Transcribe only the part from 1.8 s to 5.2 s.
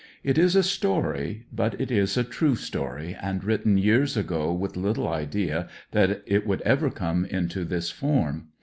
is a true story, and written years ago with little